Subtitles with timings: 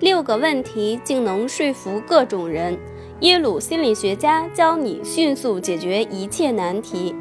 [0.00, 2.76] 六个问题竟能说服各种人。
[3.20, 7.14] 耶鲁心理学家教你迅速解决一切难题。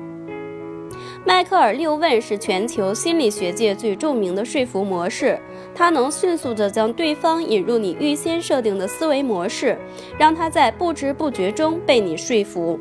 [1.25, 5.39] 迈克尔六问是全球心理学界最著名的说服模式，
[5.73, 9.77] 它能迅速地将对方引入你预先设定的思维模式，
[10.17, 12.77] 让他在不知不觉中被你说服。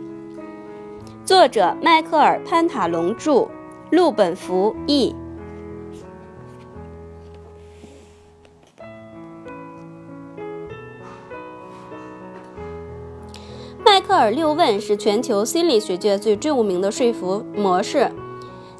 [1.24, 3.48] 作者迈克尔潘塔隆著，
[3.90, 5.14] 陆本福译。
[14.06, 18.10] 克尔六问是全球心理学界最著名的说服模式，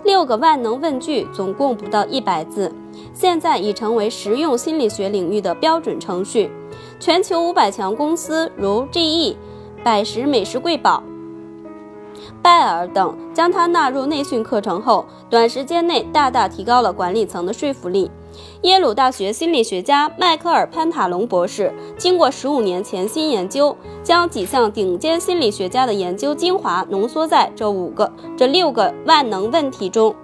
[0.05, 2.73] 六个万能问句，总共不到一百字，
[3.15, 6.51] 现在已成为实用心理学领域的标准程序。
[6.99, 9.37] 全球五百强公司如 GE、
[9.83, 11.03] 百时美食贵宝、
[12.43, 18.11] 拜耳等将它纳入内训课程后，短时间内大大提高了管理层的说服力。
[18.63, 30.15] 耶鲁大学心理学家迈克尔·潘塔隆博士经过十五年潜心研究，将几项顶尖心理学家的研究精华浓缩在这五个、这六个万能问题中。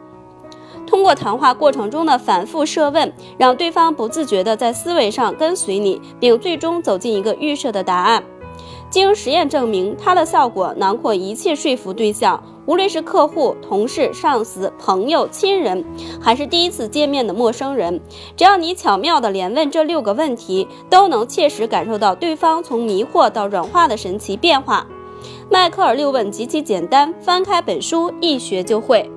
[0.86, 8.22] 通过谈话过程中的反复设问，让对方不自觉地在思维上跟随你，并最终走进一个预设的答案。
[8.88, 12.42] 经实验证明，它的效果囊括一切说服对象。
[12.68, 15.82] 无论是客户、同事、上司、朋友、亲人，
[16.20, 17.98] 还是第一次见面的陌生人，
[18.36, 24.86] 只要你巧妙的连问这六个问题，都能切实感受到对方从迷惑到软化的神奇变化。
[25.50, 29.10] 迈克尔六问极其简单，翻开本书一学就会。